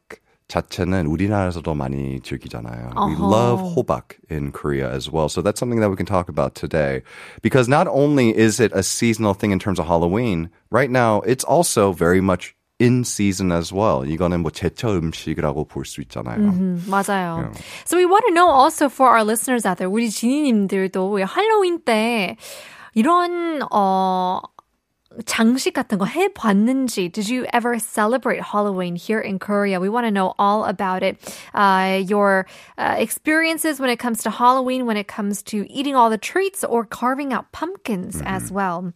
자체는 0.48 1.06
우리나라에서도 1.06 1.74
많이 1.74 2.20
즐기잖아요. 2.20 2.92
We 3.08 3.16
love 3.16 3.60
호박 3.74 4.14
in 4.30 4.52
Korea 4.52 4.90
as 4.90 5.10
well. 5.10 5.28
So 5.28 5.42
that's 5.42 5.58
something 5.58 5.80
that 5.80 5.90
we 5.90 5.96
can 5.96 6.06
talk 6.06 6.28
about 6.28 6.54
today. 6.54 7.02
Because 7.42 7.68
not 7.68 7.88
only 7.88 8.36
is 8.36 8.60
it 8.60 8.70
a 8.72 8.82
seasonal 8.82 9.34
thing 9.34 9.50
in 9.50 9.58
terms 9.58 9.80
of 9.80 9.86
Halloween, 9.86 10.50
right 10.70 10.90
now 10.90 11.20
it's 11.22 11.42
also 11.42 11.92
very 11.92 12.20
much 12.20 12.54
in 12.81 13.01
season 13.05 13.51
as 13.51 13.71
well. 13.73 14.03
이거는 14.09 14.41
뭐 14.41 14.49
제철 14.51 14.95
음식이라고 14.97 15.65
볼 15.65 15.85
수 15.85 16.01
있잖아요. 16.01 16.37
음, 16.37 16.83
맞아요. 16.87 17.51
So 17.85 17.97
we 17.97 18.05
want 18.05 18.25
to 18.27 18.33
know 18.33 18.49
also 18.49 18.85
for 18.89 19.09
our 19.11 19.23
listeners 19.23 19.67
out 19.67 19.77
there, 19.77 19.89
우리 19.91 20.09
지니님들도 20.09 21.11
왜 21.11 21.23
할로윈 21.23 21.81
때 21.85 22.37
이런 22.93 23.61
어 23.71 24.41
장식 25.24 25.72
같은 25.72 25.98
거 25.98 26.04
해봤는지 26.04 27.10
Did 27.10 27.28
you 27.28 27.46
ever 27.52 27.78
celebrate 27.78 28.42
Halloween 28.42 28.96
here 28.96 29.20
in 29.20 29.38
Korea? 29.38 29.80
We 29.80 29.88
want 29.88 30.04
to 30.06 30.10
know 30.10 30.34
all 30.38 30.64
about 30.64 31.02
it. 31.02 31.16
Uh, 31.54 32.02
your 32.06 32.46
uh, 32.76 32.96
experiences 32.98 33.80
when 33.80 33.88
it 33.88 33.98
comes 33.98 34.22
to 34.24 34.30
Halloween, 34.30 34.84
when 34.84 34.96
it 34.96 35.08
comes 35.08 35.42
to 35.44 35.64
eating 35.72 35.94
all 35.94 36.10
the 36.10 36.18
treats 36.18 36.64
or 36.64 36.84
carving 36.84 37.32
out 37.32 37.50
pumpkins 37.52 38.20
as 38.26 38.50
well. 38.52 38.92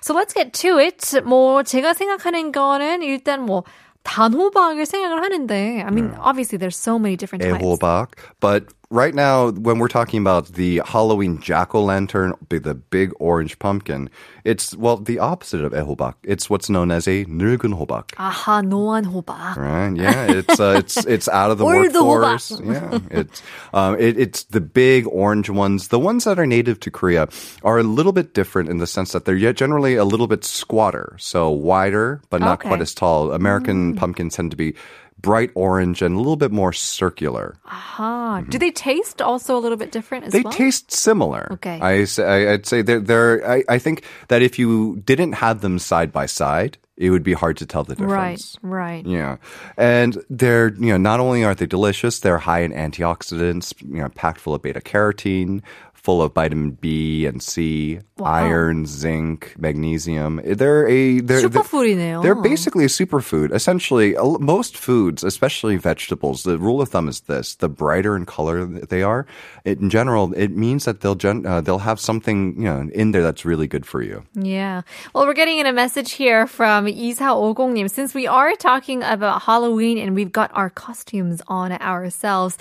So 0.00 0.14
let's 0.14 0.32
get 0.32 0.52
to 0.64 0.78
it. 0.78 1.00
뭐 1.24 1.62
제가 1.62 1.94
생각하는 1.94 2.52
거는 2.52 3.02
일단 3.02 3.40
뭐 3.40 3.64
단호박을 4.04 4.84
생각을 4.84 5.22
하는데 5.22 5.82
I 5.82 5.90
mean 5.90 6.14
obviously 6.20 6.58
there's 6.58 6.76
so 6.76 6.98
many 6.98 7.16
different 7.16 7.42
types. 7.42 7.64
애호박. 7.64 8.12
But 8.38 8.66
right 8.90 9.14
now, 9.14 9.50
when 9.50 9.78
we're 9.78 9.88
talking 9.88 10.20
about 10.20 10.46
the 10.54 10.80
Halloween 10.84 11.40
jack-o'-lantern, 11.40 12.34
big- 12.48 12.62
the 12.62 12.74
big 12.74 13.12
orange 13.18 13.58
pumpkin, 13.58 14.08
it's, 14.44 14.76
well, 14.76 14.96
the 14.98 15.18
opposite 15.18 15.64
of 15.64 15.72
애호박. 15.72 16.14
It's 16.22 16.48
what's 16.50 16.68
known 16.68 16.90
as 16.90 17.08
a 17.08 17.24
늙은 17.26 17.72
호박. 17.74 18.08
아하 18.16 18.62
노안 18.62 19.04
호박. 19.06 19.56
Right. 19.56 19.96
Yeah. 19.96 20.26
It's 20.30 20.60
uh, 20.60 20.76
it's 20.78 20.96
it's 21.06 21.28
out 21.28 21.50
of 21.50 21.58
the 21.58 21.64
Or 21.64 21.88
the 21.88 22.04
workforce. 22.04 22.60
yeah. 22.62 22.98
It's 23.10 23.42
um 23.72 23.96
it, 23.98 24.18
it's 24.18 24.44
the 24.44 24.60
big 24.60 25.06
orange 25.08 25.48
ones. 25.50 25.88
The 25.88 25.98
ones 25.98 26.24
that 26.24 26.38
are 26.38 26.46
native 26.46 26.78
to 26.80 26.90
Korea 26.90 27.28
are 27.62 27.78
a 27.78 27.82
little 27.82 28.12
bit 28.12 28.34
different 28.34 28.68
in 28.68 28.78
the 28.78 28.86
sense 28.86 29.12
that 29.12 29.24
they're 29.24 29.34
yet 29.34 29.56
generally 29.56 29.96
a 29.96 30.04
little 30.04 30.26
bit 30.28 30.44
squatter, 30.44 31.16
so 31.18 31.50
wider 31.50 32.20
but 32.30 32.40
not 32.40 32.60
quite 32.60 32.74
Okay. 32.74 32.82
as 32.82 32.94
tall. 32.94 33.32
American 33.32 33.96
pumpkins 33.96 34.36
tend 34.36 34.50
to 34.50 34.56
be 34.56 34.74
bright 35.21 35.51
orange 35.55 36.01
and 36.01 36.15
a 36.15 36.17
little 36.17 36.35
bit 36.37 36.51
more 36.51 36.71
circular. 36.73 37.55
Aha. 37.65 38.43
Do 38.49 38.57
they 38.57 38.71
taste 38.71 39.21
also 39.21 39.57
a 39.57 39.59
little 39.59 39.77
bit 39.77 39.91
different 39.91 40.25
as 40.25 40.33
They 40.33 40.41
well? 40.41 40.53
taste 40.53 40.91
similar. 40.91 41.47
Okay. 41.53 41.79
I- 41.81 42.53
I'd 42.53 42.65
say 42.65 42.81
they're, 42.81 42.99
they're 42.99 43.49
I, 43.49 43.63
I 43.67 43.79
think 43.79 44.03
that 44.29 44.41
if 44.41 44.57
you 44.59 45.01
didn't 45.05 45.33
have 45.33 45.61
them 45.61 45.79
side 45.79 46.11
by 46.11 46.25
side, 46.25 46.77
it 46.97 47.11
would 47.11 47.23
be 47.23 47.31
hard 47.33 47.55
to 47.57 47.65
tell 47.65 47.85
the 47.85 47.95
difference. 47.95 48.57
right, 48.61 49.03
right. 49.03 49.05
Yeah. 49.05 49.37
And 49.77 50.21
they're, 50.29 50.73
you 50.75 50.87
know, 50.91 50.97
not 50.97 51.21
only 51.21 51.45
are 51.45 51.55
they 51.55 51.65
delicious, 51.65 52.19
they're 52.19 52.39
high 52.39 52.59
in 52.59 52.71
antioxidants, 52.73 53.73
you 53.81 54.01
know, 54.01 54.09
packed 54.09 54.39
full 54.41 54.53
of 54.53 54.61
beta 54.61 54.81
carotene, 54.81 55.61
full 55.98 56.20
of 56.20 56.34
vitamin 56.34 56.72
B 56.72 57.24
and 57.24 57.42
C, 57.42 57.98
iron, 58.22 58.84
zinc, 58.84 59.54
magnesium. 59.56 60.38
They're 60.44 60.86
a 60.86 61.20
they're 61.20 61.48
they're- 61.48 61.62
슈퍼푸드네요. 61.62 62.20
they're 62.22 62.34
basically 62.34 62.84
a 62.84 62.88
superfood. 62.92 63.54
Essentially, 63.54 64.12
a 64.14 64.18
l- 64.20 64.38
most 64.38 64.76
foods, 64.76 65.24
especially 65.24 65.76
vegetables, 65.78 66.42
the 66.42 66.58
rule 66.58 66.82
of 66.82 66.90
thumb 66.90 67.08
is 67.08 67.20
this: 67.20 67.54
the 67.54 67.70
brighter 67.70 68.16
in 68.16 68.26
color 68.26 68.66
that 68.66 68.90
they 68.90 69.02
are, 69.02 69.24
it, 69.64 69.80
in 69.80 69.88
general, 69.88 70.34
it 70.36 70.50
means 70.54 70.84
that 70.84 71.00
they'll 71.00 71.14
gen- 71.16 71.46
uh, 71.46 71.62
they'll 71.62 71.78
have 71.88 71.98
something 71.98 72.52
you 72.58 72.64
know 72.68 72.84
in 72.92 73.12
there 73.12 73.22
that's 73.22 73.46
really 73.46 73.66
good 73.66 73.86
for 73.86 74.02
you. 74.02 74.22
Yeah. 74.34 74.82
Well, 75.14 75.24
we're 75.24 75.32
getting 75.32 75.56
in 75.58 75.64
a 75.64 75.72
message 75.72 76.12
here 76.12 76.46
from 76.46 76.84
2450님. 76.84 77.88
Since 77.88 78.12
we 78.12 78.26
are 78.26 78.52
talking 78.56 79.02
about 79.02 79.40
Halloween 79.48 79.96
and 79.96 80.14
we've 80.14 80.32
got 80.32 80.50
our 80.52 80.68
costumes 80.68 81.40
on 81.48 81.72
ourselves. 81.80 82.58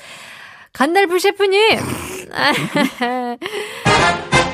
간달프 0.74 1.20
셰프님! 1.20 1.80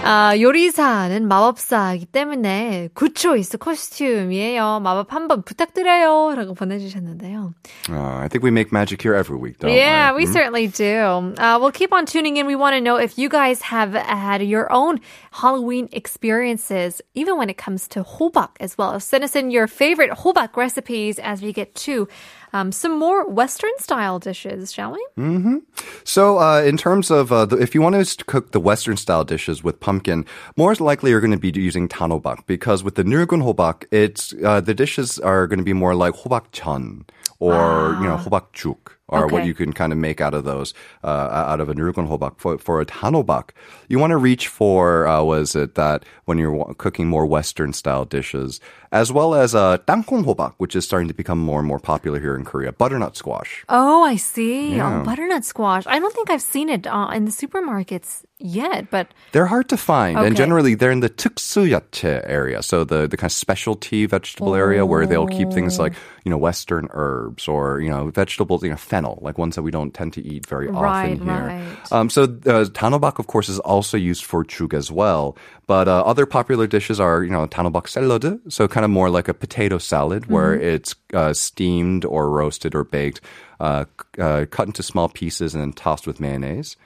아, 0.01 0.34
요리사는 0.39 1.27
마법사이기 1.27 2.05
때문에 2.05 2.89
good 2.96 3.13
choice 3.15 3.58
코스튬이에요. 3.60 4.79
마법 4.79 5.13
한번 5.13 5.43
부탁드려요. 5.43 6.36
라고 6.36 6.53
보내주셨는데요. 6.53 7.53
Uh, 7.89 8.24
I 8.24 8.27
think 8.29 8.43
we 8.43 8.50
make 8.50 8.72
magic 8.72 9.01
here 9.01 9.13
every 9.13 9.38
week, 9.38 9.60
don't 9.60 9.72
yeah, 9.72 10.12
we? 10.13 10.25
we 10.25 10.25
certainly 10.25 10.67
do. 10.67 11.36
Uh, 11.38 11.60
we'll 11.60 11.72
keep 11.72 11.91
on 11.93 12.05
tuning 12.05 12.38
in. 12.38 12.48
We 12.48 12.55
want 12.55 12.75
to 12.75 12.81
know 12.81 12.96
if 12.96 13.17
you 13.17 13.27
guys 13.27 13.62
have 13.62 13.93
had 13.93 14.41
your 14.41 14.72
own 14.72 15.01
Halloween 15.31 15.89
experiences, 15.91 17.01
even 17.13 17.38
when 17.38 17.50
it 17.50 17.58
comes 17.58 17.88
to 17.89 18.03
hobak 18.03 18.51
as 18.62 18.77
well. 18.77 19.00
Send 19.00 19.25
us 19.25 19.36
in 19.36 19.51
your 19.51 19.67
favorite 19.67 20.12
hobak 20.12 20.55
recipes 20.55 21.19
as 21.19 21.41
we 21.41 21.51
get 21.51 21.75
to 21.88 22.08
um, 22.54 22.70
some 22.70 22.96
more 22.99 23.28
Western 23.28 23.73
style 23.78 24.20
dishes, 24.20 24.73
shall 24.73 24.92
we? 24.92 25.06
Mm-hmm. 25.18 25.56
So, 26.04 26.38
uh, 26.38 26.62
in 26.62 26.76
terms 26.76 27.11
of 27.11 27.32
uh, 27.32 27.46
the, 27.46 27.56
if 27.56 27.75
you 27.75 27.82
want 27.82 27.96
to 27.96 28.25
cook 28.25 28.52
the 28.52 28.61
Western 28.61 28.96
style 28.96 29.25
dishes 29.25 29.64
with 29.64 29.80
pumpkin, 29.80 30.25
more 30.56 30.73
likely 30.76 31.11
you're 31.11 31.20
going 31.20 31.32
to 31.32 31.37
be 31.37 31.52
using 31.61 31.88
tanobak 31.88 32.46
because 32.46 32.84
with 32.84 32.94
the 32.94 33.02
nurgun 33.02 33.42
hobak, 33.42 33.87
it's 33.90 34.32
uh, 34.44 34.61
the 34.61 34.73
dishes 34.73 35.18
are 35.18 35.49
going 35.49 35.58
to 35.58 35.64
be 35.64 35.73
more 35.73 35.96
like 35.96 36.14
hobak 36.14 36.44
chon 36.52 37.04
or 37.52 37.94
you 38.00 38.08
know 38.08 38.16
hobak 38.16 38.52
juk. 38.52 38.92
Or 39.06 39.28
what 39.28 39.44
you 39.44 39.52
can 39.54 39.72
kind 39.72 39.92
of 39.92 39.98
make 39.98 40.20
out 40.20 40.32
of 40.32 40.44
those, 40.44 40.72
uh, 41.04 41.06
out 41.06 41.60
of 41.60 41.68
a 41.68 41.74
nurgun 41.74 42.08
hobak. 42.08 42.40
For, 42.40 42.56
for 42.56 42.80
a 42.80 42.86
tanobak, 42.86 43.50
you 43.86 43.98
want 43.98 44.10
to 44.12 44.16
reach 44.16 44.48
for, 44.48 45.06
uh, 45.06 45.22
was 45.22 45.54
it 45.54 45.74
that 45.76 46.04
when 46.24 46.38
you're 46.38 46.74
cooking 46.74 47.06
more 47.06 47.26
Western 47.26 47.72
style 47.74 48.06
dishes, 48.06 48.60
as 48.90 49.12
well 49.12 49.34
as 49.34 49.54
a 49.54 49.78
땅콩 49.86 50.24
hobak, 50.24 50.54
which 50.56 50.74
is 50.74 50.84
starting 50.86 51.06
to 51.06 51.14
become 51.14 51.38
more 51.38 51.60
and 51.60 51.68
more 51.68 51.78
popular 51.78 52.18
here 52.18 52.34
in 52.34 52.44
Korea, 52.44 52.72
butternut 52.72 53.14
squash. 53.14 53.64
Oh, 53.68 54.02
I 54.02 54.16
see. 54.16 54.76
Yeah. 54.76 55.00
Oh, 55.00 55.04
butternut 55.04 55.44
squash. 55.44 55.84
I 55.86 55.98
don't 56.00 56.14
think 56.14 56.30
I've 56.30 56.42
seen 56.42 56.70
it 56.70 56.86
uh, 56.86 57.10
in 57.14 57.26
the 57.26 57.30
supermarkets 57.30 58.24
yet, 58.38 58.91
but 58.91 59.09
They're 59.33 59.47
hard 59.47 59.69
to 59.71 59.76
find, 59.76 60.23
and 60.23 60.37
generally 60.37 60.76
they're 60.76 60.93
in 60.93 61.00
the 61.00 61.11
tuksuyache 61.11 62.23
area, 62.25 62.62
so 62.62 62.85
the, 62.85 63.09
the 63.09 63.17
kind 63.17 63.29
of 63.29 63.33
specialty 63.33 64.07
vegetable 64.07 64.55
area 64.55 64.87
where 64.87 65.07
they'll 65.09 65.26
keep 65.26 65.53
things 65.53 65.76
like 65.76 65.95
you 66.25 66.31
know 66.31 66.38
Western 66.38 66.87
herbs 66.93 67.49
or 67.49 67.81
you 67.81 67.91
know 67.91 68.11
vegetables, 68.11 68.62
you 68.62 68.71
know 68.71 68.76
fennel, 68.76 69.19
like 69.23 69.37
ones 69.37 69.57
that 69.57 69.62
we 69.62 69.73
don't 69.73 69.93
tend 69.93 70.12
to 70.12 70.23
eat 70.25 70.47
very 70.47 70.69
Right, 70.69 70.71
often 70.71 71.19
here. 71.19 71.53
right. 71.53 71.79
Um, 71.91 72.09
so 72.11 72.23
uh, 72.25 72.67
tanobak, 72.71 73.19
of 73.19 73.26
course, 73.26 73.49
is 73.49 73.59
also 73.59 73.97
used 73.97 74.25
for 74.25 74.45
chug 74.45 74.73
as 74.73 74.88
well. 74.93 75.37
But 75.67 75.88
uh, 75.88 76.03
other 76.07 76.26
popular 76.26 76.69
dishes 76.69 77.00
are 77.00 77.25
you 77.25 77.31
know 77.33 77.49
tanobak 77.49 77.88
salad, 77.88 78.41
so 78.49 78.69
kind 78.69 78.85
of 78.85 78.91
more 78.91 79.11
like 79.11 79.26
a 79.26 79.35
potato 79.35 79.79
salad 79.79 80.26
where 80.26 80.55
Mm-hmm. 80.55 80.61
it's 80.61 80.95
uh, 81.12 81.33
steamed 81.35 82.05
or 82.05 82.31
roasted 82.31 82.76
or 82.76 82.85
baked, 82.85 83.21
uh, 83.59 83.85
uh, 84.17 84.47
cut 84.49 84.69
into 84.69 84.85
small 84.85 85.09
pieces 85.09 85.55
and 85.55 85.61
then 85.61 85.73
tossed 85.73 86.07
with 86.07 86.21
mayonnaise 86.21 86.76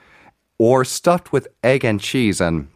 or 0.59 0.85
stuffed 0.85 1.31
with 1.33 1.47
egg 1.63 1.83
and 1.83 1.99
cheese 1.99 2.39
and 2.39 2.67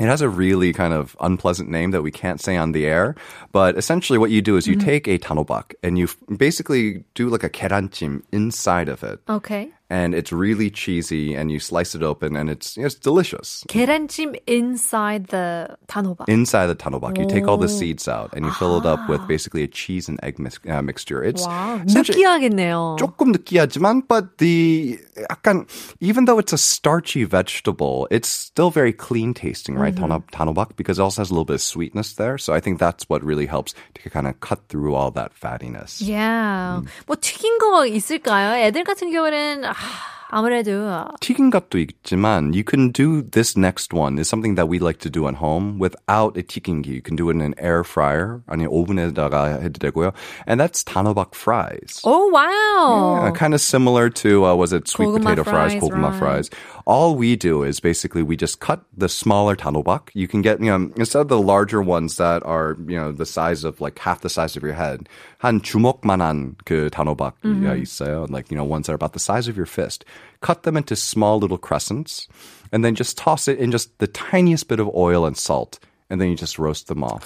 it 0.00 0.04
has 0.06 0.20
a 0.20 0.28
really 0.28 0.72
kind 0.72 0.92
of 0.92 1.16
unpleasant 1.20 1.68
name 1.68 1.90
that 1.90 2.02
we 2.02 2.10
can't 2.12 2.40
say 2.40 2.56
on 2.56 2.70
the 2.70 2.86
air, 2.86 3.16
but 3.50 3.76
essentially 3.76 4.16
what 4.18 4.30
you 4.30 4.40
do 4.40 4.56
is 4.56 4.66
you 4.68 4.76
Mm-hmm. 4.76 4.86
take 4.86 5.08
a 5.08 5.18
tanobak 5.18 5.74
and 5.82 5.98
you 5.98 6.04
f- 6.04 6.16
basically 6.36 7.02
do 7.14 7.28
like 7.28 7.42
a 7.42 7.50
keranjim 7.50 8.22
inside 8.30 8.88
of 8.88 9.02
it. 9.02 9.18
okay 9.28 9.72
And 9.93 10.15
it's 10.15 10.31
really 10.33 10.71
cheesy 10.71 11.35
and 11.35 11.51
you 11.51 11.59
slice 11.59 11.93
it 11.93 12.01
open 12.01 12.35
and 12.35 12.49
it's 12.49 12.77
it's 12.77 12.95
delicious. 12.95 13.63
계란찜 13.69 14.33
inside 14.47 15.27
the 15.27 15.77
단호박. 15.87 16.25
Inside 16.27 16.67
the 16.67 16.75
tanobak, 16.75 17.19
you 17.19 17.27
take 17.27 17.47
all 17.47 17.57
the 17.57 17.69
seeds 17.69 18.07
out 18.07 18.33
and 18.33 18.43
you 18.43 18.51
fill 18.57 18.79
it 18.79 18.87
up 18.87 19.07
with 19.07 19.21
basically 19.27 19.61
a 19.61 19.67
cheese 19.67 20.09
and 20.09 20.17
egg 20.23 20.39
mix, 20.39 20.57
uh, 20.67 20.81
mixture. 20.81 21.21
It's 21.23 21.45
wow, 21.45 21.77
essentially- 21.85 22.17
느끼하겠네요. 22.25 22.97
조금 22.97 23.31
느끼하지만, 23.37 24.07
but 24.07 24.39
the 24.39 24.97
약간 25.29 25.67
even 25.99 26.25
though 26.25 26.39
it's 26.39 26.53
a 26.53 26.57
starchy 26.57 27.23
vegetable, 27.23 28.07
it's 28.09 28.27
still 28.27 28.71
very 28.71 28.93
clean 28.93 29.33
tasting, 29.35 29.75
right? 29.75 29.93
Mm-hmm. 29.93 30.09
Mm-hmm. 30.11 30.33
Tanobak 30.33 30.75
because 30.75 30.97
it 30.97 31.03
also 31.03 31.21
has 31.21 31.29
a 31.29 31.33
little 31.33 31.45
bit 31.45 31.55
of 31.55 31.61
sweetness 31.61 32.13
there. 32.15 32.39
So 32.39 32.53
I 32.53 32.59
think 32.59 32.79
that's 32.79 33.05
what 33.09 33.21
really 33.21 33.45
helps 33.45 33.75
to 34.01 34.09
kind 34.09 34.25
of 34.25 34.39
cut 34.39 34.57
through 34.69 34.95
all 34.95 35.11
that 35.11 35.37
fattiness. 35.37 36.01
Yeah. 36.01 36.81
음. 36.81 36.87
뭐 37.05 37.15
튀긴 37.15 37.59
거 37.59 37.85
있을까요? 37.85 38.57
애들 38.57 38.83
같은 38.83 39.11
경우는 39.11 39.63
아, 39.80 40.17
아무래도 40.35 41.05
튀긴 41.21 41.51
것도 41.51 41.77
있지만 41.77 42.53
you 42.55 42.63
can 42.63 42.91
do 42.91 43.21
this 43.21 43.55
next 43.55 43.93
one 43.93 44.17
is 44.17 44.27
something 44.27 44.55
that 44.55 44.67
we 44.67 44.79
like 44.79 44.97
to 44.97 45.07
do 45.07 45.27
at 45.27 45.35
home 45.35 45.77
without 45.77 46.35
a 46.35 46.41
튀김기. 46.41 46.87
You 46.89 47.03
can 47.03 47.15
do 47.15 47.29
it 47.29 47.35
in 47.35 47.41
an 47.41 47.53
air 47.59 47.83
fryer 47.83 48.41
아니 48.47 48.65
오븐에다가 48.65 49.61
해도 49.61 49.77
되고요. 49.77 50.11
And 50.47 50.59
that's 50.59 50.83
tanobak 50.83 51.35
fries. 51.35 52.01
Oh 52.03 52.29
wow. 52.33 53.25
Yeah, 53.25 53.31
kind 53.31 53.53
of 53.53 53.61
similar 53.61 54.09
to 54.25 54.45
uh, 54.45 54.55
was 54.55 54.73
it 54.73 54.87
sweet 54.87 55.05
고구마 55.05 55.37
potato 55.37 55.43
fries, 55.43 55.73
fries, 55.77 55.83
koguma 55.83 56.09
right. 56.09 56.17
fries. 56.17 56.49
All 56.87 57.13
we 57.15 57.35
do 57.35 57.61
is 57.61 57.79
basically 57.79 58.23
we 58.23 58.35
just 58.35 58.59
cut 58.59 58.81
the 58.97 59.07
smaller 59.09 59.55
tanobak. 59.55 60.09
You 60.15 60.27
can 60.27 60.41
get 60.41 60.59
you 60.59 60.73
know 60.73 60.89
instead 60.97 61.21
of 61.21 61.27
the 61.27 61.37
larger 61.39 61.83
ones 61.83 62.17
that 62.17 62.41
are 62.43 62.75
you 62.87 62.97
know 62.97 63.11
the 63.11 63.27
size 63.29 63.63
of 63.63 63.79
like 63.81 63.99
half 63.99 64.21
the 64.21 64.29
size 64.33 64.57
of 64.57 64.63
your 64.63 64.73
head. 64.73 65.05
한 65.43 65.61
주먹만한 65.61 66.55
그 66.65 66.89
단호박 66.89 67.33
Mm-hmm. 67.43 67.83
있어요. 67.83 68.25
Like 68.31 68.49
you 68.49 68.57
know 68.57 68.63
ones 68.63 68.87
that 68.87 68.93
are 68.93 68.95
about 68.95 69.13
the 69.13 69.19
size 69.19 69.47
of 69.47 69.57
your 69.57 69.67
fist. 69.67 70.05
Cut 70.41 70.63
them 70.63 70.75
into 70.75 70.95
small 70.95 71.39
little 71.39 71.57
crescents, 71.57 72.27
and 72.71 72.83
then 72.83 72.95
just 72.95 73.17
toss 73.17 73.47
it 73.47 73.59
in 73.59 73.71
just 73.71 73.97
the 73.99 74.07
tiniest 74.07 74.67
bit 74.67 74.79
of 74.79 74.89
oil 74.93 75.25
and 75.25 75.37
salt. 75.37 75.79
And 76.09 76.19
then 76.21 76.29
you 76.29 76.35
just 76.35 76.59
roast 76.59 76.89
them 76.89 77.01
off. 77.03 77.25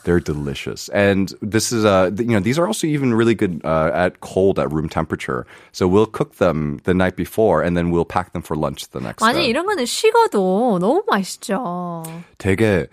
They're 0.05 0.19
delicious. 0.23 0.89
And 0.89 1.29
this 1.41 1.71
is, 1.71 1.85
uh, 1.85 2.09
th- 2.09 2.21
you 2.27 2.33
know, 2.33 2.39
these 2.39 2.57
are 2.57 2.65
also 2.65 2.87
even 2.87 3.13
really 3.13 3.35
good 3.35 3.61
uh, 3.63 3.91
at 3.93 4.21
cold, 4.21 4.57
at 4.57 4.71
room 4.71 4.89
temperature. 4.89 5.45
So 5.71 5.87
we'll 5.87 6.07
cook 6.07 6.37
them 6.41 6.79
the 6.85 6.95
night 6.95 7.15
before 7.15 7.61
and 7.61 7.77
then 7.77 7.91
we'll 7.91 8.05
pack 8.09 8.33
them 8.33 8.41
for 8.41 8.55
lunch 8.55 8.89
the 8.89 9.01
next 9.01 9.21
아니 9.21 9.43
day. 9.45 9.49
이런 9.53 9.67
거는 9.67 9.85
식어도 9.85 10.79
너무 10.79 11.03
맛있죠. 11.07 12.03
되게 12.39 12.87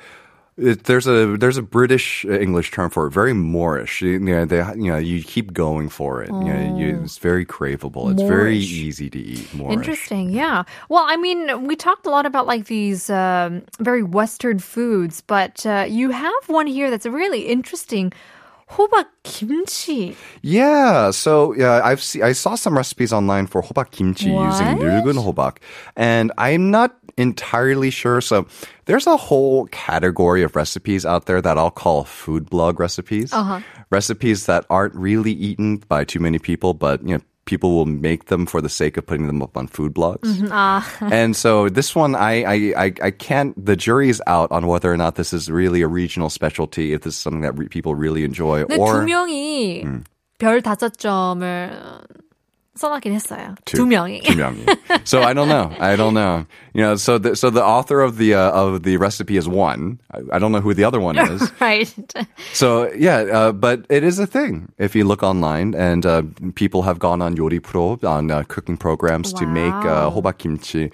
it, 0.58 0.86
there's 0.86 1.06
a 1.06 1.36
there's 1.38 1.58
a 1.58 1.62
British 1.62 2.26
uh, 2.26 2.40
English 2.40 2.72
term 2.72 2.90
for 2.90 3.08
it, 3.08 3.12
very 3.12 3.34
moreish. 3.34 4.02
You 4.02 4.20
know, 4.20 4.46
they, 4.46 4.64
you 4.76 4.92
know, 4.92 4.98
you 4.98 5.22
keep 5.22 5.54
going 5.54 5.90
for 5.90 6.24
it. 6.24 6.30
You 6.30 6.54
know, 6.54 6.78
you, 6.78 6.98
oh. 6.98 7.04
it's 7.04 7.18
very 7.18 7.46
craveable. 7.46 8.12
It's 8.12 8.22
moreish. 8.22 8.28
very 8.28 8.58
easy 8.58 9.10
to 9.10 9.20
eat. 9.20 9.48
moreish. 9.52 9.74
Interesting, 9.74 10.30
yeah. 10.30 10.64
Well, 10.88 11.04
I 11.08 11.18
mean, 11.18 11.68
we 11.68 11.76
talked 11.76 12.06
a 12.06 12.10
lot 12.10 12.26
about 12.26 12.48
like 12.48 12.66
these 12.66 13.10
um, 13.10 13.64
very 13.80 14.04
Western 14.04 14.60
foods, 14.60 15.20
but 15.20 15.66
uh, 15.66 15.86
you 15.90 16.12
have 16.12 16.44
one 16.48 16.68
here 16.68 16.90
that's 16.90 17.06
really 17.06 17.48
interesting. 17.48 18.14
Hobak 18.72 19.06
kimchi. 19.24 20.16
Yeah, 20.42 21.12
so 21.12 21.54
yeah, 21.54 21.82
I've 21.84 22.02
see, 22.02 22.24
I 22.24 22.32
saw 22.32 22.56
some 22.56 22.76
recipes 22.76 23.14
online 23.14 23.46
for 23.46 23.62
hobak 23.62 23.92
kimchi 23.92 24.32
what? 24.32 24.46
using 24.46 24.80
늙은 24.80 25.22
hobak, 25.22 25.58
and 25.96 26.32
I'm 26.40 26.72
not 26.72 26.96
entirely 27.17 27.91
sure. 27.91 28.21
So 28.21 28.47
there's 28.87 29.07
a 29.07 29.17
whole 29.17 29.67
category 29.69 30.43
of 30.43 30.57
recipes 30.57 31.05
out 31.05 31.27
there 31.27 31.41
that 31.43 31.59
I'll 31.59 31.71
call 31.71 32.05
food 32.05 32.49
blog 32.49 32.81
recipes. 32.81 33.33
Uh-huh. 33.33 33.61
Recipes 33.91 34.47
that 34.47 34.65
aren't 34.71 34.95
really 34.95 35.33
eaten 35.33 35.79
by 35.89 36.05
too 36.05 36.21
many 36.21 36.39
people, 36.39 36.75
but 36.75 37.03
you 37.07 37.17
know. 37.17 37.23
People 37.47 37.75
will 37.75 37.87
make 37.87 38.27
them 38.27 38.47
for 38.47 38.61
the 38.61 38.69
sake 38.69 38.97
of 38.97 39.07
putting 39.07 39.27
them 39.27 39.43
up 39.43 39.57
on 39.57 39.67
food 39.67 39.93
blogs. 39.93 40.23
and 41.01 41.35
so 41.35 41.69
this 41.69 41.97
one, 41.97 42.15
I, 42.15 42.45
I, 42.45 42.55
I, 42.77 42.93
I 43.03 43.11
can't, 43.11 43.57
the 43.59 43.75
jury 43.75 44.09
is 44.09 44.23
out 44.29 44.53
on 44.53 44.69
whether 44.69 44.93
or 44.93 44.97
not 44.97 45.17
this 45.17 45.33
is 45.33 45.51
really 45.51 45.83
a 45.83 45.89
regional 45.89 46.31
specialty, 46.31 46.93
if 46.93 47.01
this 47.01 47.15
is 47.15 47.19
something 47.19 47.41
that 47.41 47.59
re- 47.59 47.67
people 47.67 47.97
really 47.97 48.23
enjoy, 48.23 48.63
근데 48.63 48.79
or 48.79 49.03
두 49.03 49.05
명이 49.05 50.05
별 50.39 50.63
다섯 50.63 50.97
점을 50.97 51.43
써놨긴 52.76 53.14
했어요. 53.14 53.56
두, 53.64 53.78
두 53.78 53.86
명이. 53.86 54.22
두 54.22 54.36
명이. 54.36 54.66
So 55.06 55.22
I 55.22 55.34
don't 55.34 55.48
know. 55.48 55.72
I 55.80 55.96
don't 55.96 56.14
know. 56.14 56.46
You 56.74 56.82
know, 56.82 56.96
so 56.96 57.18
the, 57.18 57.36
so 57.36 57.50
the 57.50 57.64
author 57.64 58.02
of 58.02 58.18
the 58.18 58.34
uh, 58.34 58.52
of 58.52 58.84
the 58.84 58.98
recipe 58.98 59.38
is 59.38 59.48
one. 59.48 60.00
I, 60.12 60.36
I, 60.36 60.40
don't 60.40 60.52
know 60.52 60.60
who 60.60 60.74
the 60.74 60.84
other 60.84 61.00
one 61.00 61.18
is. 61.18 61.52
right. 61.62 61.88
So 62.54 62.92
yeah, 62.92 63.20
uh, 63.32 63.52
but 63.54 63.86
it 63.90 64.04
is 64.04 64.20
a 64.20 64.28
thing. 64.28 64.74
If 64.78 64.96
you 64.96 65.06
look 65.06 65.24
online, 65.24 65.74
and 65.74 66.06
uh, 66.06 66.24
people 66.56 66.82
have 66.84 67.00
gone 67.00 67.22
on 67.22 67.38
Yori 67.38 67.60
Pro 67.60 67.98
on 68.04 68.30
uh, 68.30 68.44
cooking 68.48 68.78
programs 68.78 69.34
wow. 69.34 69.40
to 69.40 69.48
make 69.48 69.74
uh, 69.86 70.32
kimchi. 70.34 70.92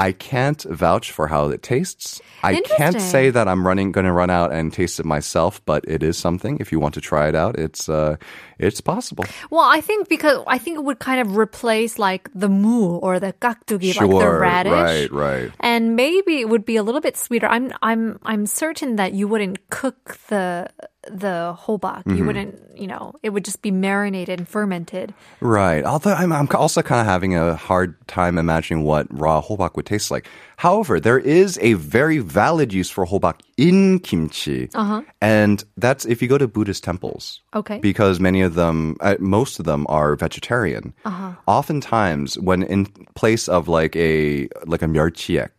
I 0.00 0.12
can't 0.12 0.62
vouch 0.62 1.12
for 1.12 1.26
how 1.28 1.50
it 1.50 1.62
tastes. 1.62 2.22
I 2.42 2.62
can't 2.62 2.98
say 3.02 3.28
that 3.28 3.46
I'm 3.48 3.66
running 3.66 3.92
going 3.92 4.06
to 4.06 4.12
run 4.12 4.30
out 4.30 4.50
and 4.50 4.72
taste 4.72 4.98
it 4.98 5.04
myself, 5.04 5.60
but 5.66 5.84
it 5.86 6.02
is 6.02 6.16
something. 6.16 6.56
If 6.58 6.72
you 6.72 6.80
want 6.80 6.94
to 6.94 7.02
try 7.02 7.28
it 7.28 7.34
out, 7.34 7.58
it's 7.58 7.86
uh, 7.86 8.16
it's 8.58 8.80
possible. 8.80 9.26
Well, 9.50 9.68
I 9.68 9.82
think 9.82 10.08
because 10.08 10.42
I 10.46 10.56
think 10.56 10.78
it 10.78 10.84
would 10.84 11.00
kind 11.00 11.20
of 11.20 11.36
replace 11.36 11.98
like 11.98 12.30
the 12.34 12.48
mu 12.48 12.96
or 12.96 13.20
the 13.20 13.34
kakdugi, 13.34 13.94
like 13.94 14.08
the 14.08 14.30
radish. 14.30 14.72
right, 14.72 15.12
right. 15.12 15.52
And 15.60 15.96
maybe 15.96 16.40
it 16.40 16.48
would 16.48 16.64
be 16.64 16.76
a 16.76 16.82
little 16.82 17.02
bit 17.02 17.18
sweeter. 17.18 17.46
I'm 17.46 17.70
I'm 17.82 18.18
I'm 18.22 18.46
certain 18.46 18.96
that 18.96 19.12
you 19.12 19.28
wouldn't 19.28 19.68
cook 19.68 20.16
the 20.28 20.70
the 21.09 21.55
hobak. 21.59 22.03
Mm-hmm. 22.03 22.15
You 22.17 22.25
wouldn't, 22.25 22.77
you 22.77 22.87
know, 22.87 23.13
it 23.21 23.29
would 23.29 23.45
just 23.45 23.61
be 23.61 23.71
marinated 23.71 24.39
and 24.39 24.47
fermented. 24.47 25.13
Right. 25.39 25.83
Although 25.83 26.13
I'm, 26.13 26.31
I'm 26.31 26.47
also 26.53 26.81
kind 26.81 27.01
of 27.01 27.07
having 27.07 27.35
a 27.35 27.55
hard 27.55 27.95
time 28.07 28.37
imagining 28.37 28.83
what 28.83 29.07
raw 29.09 29.41
hobak 29.41 29.75
would 29.75 29.85
taste 29.85 30.11
like. 30.11 30.27
However, 30.57 30.99
there 30.99 31.19
is 31.19 31.59
a 31.61 31.73
very 31.73 32.19
valid 32.19 32.73
use 32.73 32.89
for 32.89 33.05
hobak 33.05 33.41
in 33.57 33.99
kimchi. 33.99 34.69
Uh-huh. 34.73 35.01
And 35.21 35.63
that's 35.77 36.05
if 36.05 36.21
you 36.21 36.27
go 36.27 36.37
to 36.37 36.47
Buddhist 36.47 36.83
temples. 36.83 37.41
Okay. 37.53 37.79
Because 37.79 38.19
many 38.19 38.41
of 38.41 38.55
them, 38.55 38.97
uh, 38.99 39.15
most 39.19 39.59
of 39.59 39.65
them 39.65 39.85
are 39.89 40.15
vegetarian. 40.15 40.93
Uh-huh. 41.05 41.33
Oftentimes, 41.47 42.39
when 42.39 42.63
in 42.63 42.85
place 43.15 43.47
of 43.47 43.67
like 43.67 43.95
a, 43.95 44.47
like 44.65 44.81
a 44.81 44.87
멸치액, 44.87 45.49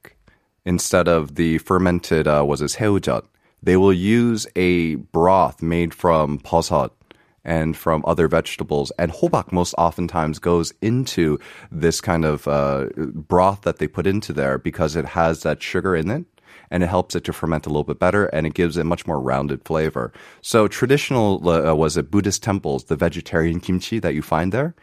instead 0.67 1.07
of 1.07 1.37
the 1.37 1.59
fermented 1.59 2.27
uh, 2.27 2.45
was 2.45 2.61
it 2.61 2.67
새우젓. 2.67 3.23
they 3.64 3.78
will 3.78 3.94
use 3.94 4.48
a 4.56 4.96
broth 4.96 5.62
made 5.62 5.94
from 5.94 6.40
버섯 6.40 6.92
and 7.44 7.76
from 7.76 8.04
other 8.06 8.28
vegetables. 8.28 8.92
And 8.98 9.12
hobak 9.12 9.52
most 9.52 9.74
oftentimes 9.78 10.40
goes 10.40 10.74
into 10.82 11.40
this 11.72 12.02
kind 12.02 12.26
of 12.26 12.48
uh, 12.48 12.88
broth 12.98 13.62
that 13.62 13.78
they 13.78 13.88
put 13.88 14.08
into 14.08 14.34
there 14.34 14.58
because 14.58 14.96
it 14.96 15.06
has 15.06 15.44
that 15.44 15.62
sugar 15.62 15.96
in 15.96 16.10
it. 16.10 16.26
And 16.70 16.84
it 16.84 16.88
helps 16.88 17.16
it 17.16 17.26
to 17.26 17.34
ferment 17.34 17.66
a 17.66 17.70
little 17.70 17.84
bit 17.84 18.00
better, 18.00 18.28
and 18.28 18.48
it 18.48 18.54
gives 18.54 18.78
it 18.78 18.86
much 18.86 19.06
more 19.06 19.20
rounded 19.20 19.66
flavor. 19.66 20.14
So 20.42 20.70
traditional 20.70 21.50
uh, 21.50 21.76
was 21.76 21.98
it 21.98 22.10
Buddhist 22.10 22.44
temples, 22.44 22.86
the 22.86 22.96
vegetarian 22.96 23.60
kimchi 23.60 24.00
that 24.00 24.14
you 24.14 24.22
find 24.22 24.54
there, 24.54 24.74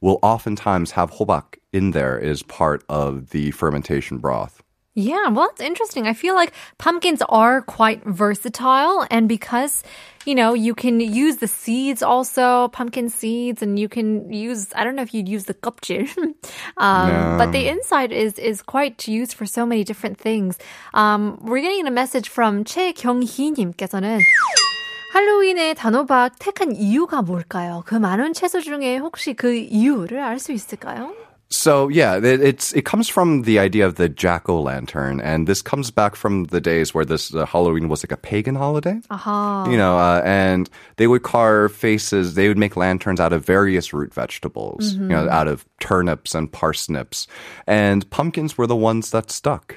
will 0.00 0.18
oftentimes 0.22 0.92
have 0.92 1.10
hobak 1.12 1.58
in 1.74 1.90
there 1.90 2.18
as 2.18 2.42
part 2.42 2.84
of 2.88 3.30
the 3.30 3.50
fermentation 3.50 4.16
broth. 4.16 4.62
Yeah, 4.95 5.29
well, 5.29 5.47
that's 5.47 5.61
interesting. 5.61 6.05
I 6.05 6.11
feel 6.11 6.35
like 6.35 6.51
pumpkins 6.77 7.21
are 7.29 7.61
quite 7.61 8.03
versatile, 8.03 9.07
and 9.09 9.29
because 9.29 9.83
you 10.25 10.35
know 10.35 10.53
you 10.53 10.75
can 10.75 10.99
use 10.99 11.37
the 11.37 11.47
seeds 11.47 12.03
also, 12.03 12.67
pumpkin 12.75 13.07
seeds, 13.07 13.61
and 13.63 13.79
you 13.79 13.87
can 13.87 14.27
use 14.33 14.67
I 14.75 14.83
don't 14.83 14.97
know 14.97 15.01
if 15.01 15.13
you'd 15.13 15.29
use 15.29 15.45
the 15.45 15.53
껍질, 15.53 16.11
um, 16.77 17.07
No. 17.07 17.37
but 17.39 17.53
the 17.53 17.69
inside 17.69 18.11
is 18.11 18.35
is 18.37 18.61
quite 18.61 19.07
used 19.07 19.31
for 19.31 19.45
so 19.45 19.65
many 19.65 19.85
different 19.85 20.17
things. 20.19 20.59
Um, 20.93 21.39
we're 21.39 21.61
getting 21.63 21.87
a 21.87 21.91
message 21.95 22.27
from 22.27 22.65
최경희님께서는. 22.65 24.19
할로윈에 25.13 25.73
단호박 25.73 26.39
택한 26.39 26.75
이유가 26.75 27.21
뭘까요? 27.21 27.83
그 27.85 27.95
많은 27.95 28.33
채소 28.33 28.59
중에 28.61 28.97
혹시 28.97 29.33
그 29.33 29.55
이유를 29.55 30.19
알 30.21 30.37
수 30.39 30.51
있을까요? 30.51 31.13
So 31.48 31.88
yeah, 31.88 32.16
it, 32.16 32.40
it's 32.40 32.72
it 32.72 32.84
comes 32.84 33.08
from 33.08 33.42
the 33.42 33.58
idea 33.58 33.86
of 33.86 33.94
the 33.94 34.08
jack 34.08 34.48
o' 34.48 34.60
lantern, 34.60 35.20
and 35.20 35.46
this 35.46 35.62
comes 35.62 35.90
back 35.92 36.16
from 36.16 36.44
the 36.44 36.60
days 36.60 36.92
where 36.92 37.04
this 37.04 37.34
uh, 37.34 37.46
Halloween 37.46 37.88
was 37.88 38.02
like 38.02 38.10
a 38.10 38.16
pagan 38.16 38.56
holiday. 38.56 39.00
아하. 39.10 39.70
You 39.70 39.76
know, 39.76 39.96
uh, 39.96 40.22
and 40.24 40.68
they 40.96 41.06
would 41.06 41.22
carve 41.22 41.72
faces. 41.72 42.34
They 42.34 42.48
would 42.48 42.58
make 42.58 42.76
lanterns 42.76 43.20
out 43.20 43.32
of 43.32 43.46
various 43.46 43.92
root 43.92 44.12
vegetables. 44.12 44.94
You 44.94 45.06
know, 45.06 45.28
out 45.30 45.46
of 45.46 45.64
turnips 45.78 46.34
and 46.34 46.50
parsnips, 46.50 47.28
and 47.66 48.08
pumpkins 48.10 48.58
were 48.58 48.66
the 48.66 48.76
ones 48.76 49.10
that 49.12 49.30
stuck. 49.30 49.76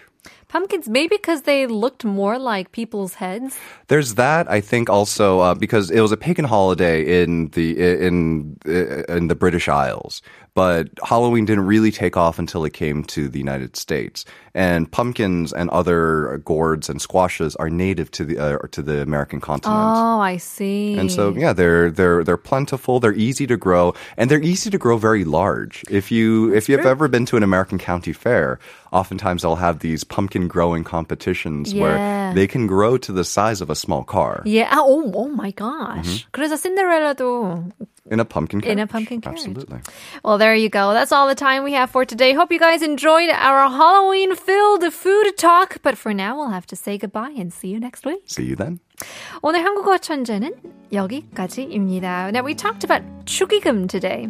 Pumpkins, 0.49 0.89
maybe 0.89 1.15
because 1.15 1.43
they 1.43 1.67
looked 1.67 2.03
more 2.03 2.39
like 2.39 2.71
people's 2.71 3.13
heads. 3.13 3.55
There's 3.87 4.15
that. 4.15 4.49
I 4.49 4.61
think 4.61 4.89
also 4.89 5.39
uh, 5.41 5.53
because 5.53 5.91
it 5.91 6.01
was 6.01 6.11
a 6.11 6.17
pagan 6.17 6.45
holiday 6.45 7.21
in 7.21 7.49
the 7.49 7.77
in 7.77 8.57
in 8.65 9.27
the 9.27 9.35
British 9.35 9.69
Isles, 9.69 10.23
but 10.59 10.89
Halloween 11.01 11.45
didn't 11.45 11.67
really 11.67 11.89
take 11.89 12.17
off 12.17 12.37
until 12.37 12.65
it 12.65 12.73
came 12.73 13.05
to 13.05 13.29
the 13.29 13.39
United 13.39 13.77
States 13.77 14.25
And 14.56 14.86
pumpkins 14.86 15.52
and 15.52 15.68
other 15.70 16.38
gourds 16.44 16.88
and 16.88 17.02
squashes 17.02 17.56
are 17.56 17.68
native 17.68 18.12
to 18.12 18.24
the 18.24 18.38
uh, 18.38 18.58
to 18.70 18.82
the 18.82 19.02
American 19.02 19.40
continent. 19.42 19.74
Oh, 19.74 20.20
I 20.22 20.36
see. 20.38 20.94
And 20.94 21.10
so, 21.10 21.34
yeah, 21.34 21.52
they're 21.52 21.90
they're 21.90 22.22
they're 22.22 22.36
plentiful. 22.38 23.00
They're 23.00 23.18
easy 23.18 23.48
to 23.50 23.56
grow, 23.56 23.94
and 24.16 24.30
they're 24.30 24.38
easy 24.42 24.70
to 24.70 24.78
grow 24.78 24.96
very 24.96 25.24
large. 25.26 25.82
If 25.90 26.12
you 26.14 26.54
if 26.54 26.68
you've 26.68 26.86
ever 26.86 27.08
been 27.08 27.26
to 27.34 27.36
an 27.36 27.42
American 27.42 27.78
county 27.82 28.12
fair, 28.14 28.60
oftentimes 28.92 29.42
they'll 29.42 29.58
have 29.58 29.80
these 29.80 30.04
pumpkin 30.06 30.46
growing 30.46 30.84
competitions 30.86 31.72
Yeah. 31.74 31.82
where 31.82 31.98
they 32.38 32.46
can 32.46 32.68
grow 32.70 32.94
to 32.98 33.10
the 33.10 33.24
size 33.26 33.58
of 33.60 33.70
a 33.70 33.74
small 33.74 34.04
car 34.04 34.42
Yeah. 34.46 34.70
아, 34.70 34.78
oh, 34.86 35.10
oh 35.18 35.28
my 35.34 35.50
gosh. 35.50 36.28
그래서 36.30 36.54
신데렐라도. 36.54 37.72
in 38.10 38.20
a 38.20 38.24
pumpkin 38.24 38.60
carriage. 38.60 38.76
In 38.76 38.78
a 38.80 38.86
pumpkin 38.86 39.20
carriage. 39.22 39.40
Absolutely. 39.40 39.78
Well, 40.22 40.36
there 40.36 40.54
you 40.54 40.68
go. 40.68 40.92
That's 40.92 41.10
all 41.10 41.26
the 41.26 41.34
time 41.34 41.64
we 41.64 41.72
have 41.72 41.88
for 41.90 42.04
today. 42.04 42.34
Hope 42.34 42.52
you 42.52 42.58
guys 42.60 42.82
enjoyed 42.82 43.30
our 43.30 43.66
Halloween 43.70 44.36
filled 44.38 44.92
food 44.92 45.36
talk. 45.36 45.78
But 45.82 45.98
for 45.98 46.14
now, 46.14 46.36
we'll 46.36 46.50
have 46.50 46.66
to 46.68 46.76
say 46.76 46.96
goodbye 46.96 47.34
and 47.36 47.52
see 47.52 47.68
you 47.68 47.80
next 47.80 48.06
week. 48.06 48.22
See 48.26 48.44
you 48.44 48.56
then. 48.56 48.78
오늘 49.42 49.64
한국어 49.64 49.98
천재는 49.98 50.54
여기까지입니다. 50.92 52.30
Now, 52.32 52.42
we 52.44 52.54
talked 52.54 52.84
about 52.84 53.02
축의금 53.26 53.88
today. 53.88 54.28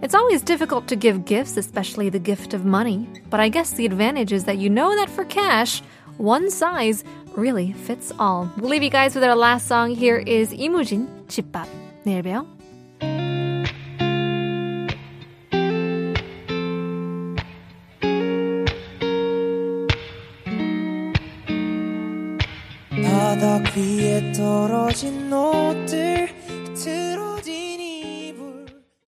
It's 0.00 0.14
always 0.14 0.42
difficult 0.42 0.86
to 0.88 0.96
give 0.96 1.24
gifts, 1.26 1.56
especially 1.56 2.08
the 2.08 2.18
gift 2.18 2.54
of 2.54 2.64
money. 2.64 3.06
But 3.28 3.40
I 3.40 3.50
guess 3.50 3.72
the 3.72 3.84
advantage 3.84 4.32
is 4.32 4.44
that 4.44 4.56
you 4.56 4.70
know 4.70 4.96
that 4.96 5.10
for 5.10 5.24
cash, 5.24 5.82
one 6.16 6.50
size 6.50 7.04
really 7.36 7.72
fits 7.72 8.12
all. 8.18 8.48
We'll 8.56 8.70
leave 8.70 8.82
you 8.82 8.90
guys 8.90 9.14
with 9.14 9.24
our 9.24 9.36
last 9.36 9.68
song. 9.68 9.94
Here 9.94 10.18
is 10.18 10.54
이무진, 10.54 11.06
집밥. 11.28 11.68
내일 12.04 12.22
봬요. 12.22 12.46
바닥 23.43 23.75
위에 23.75 24.31
떨어진 24.31 25.33
옷들 25.33 26.42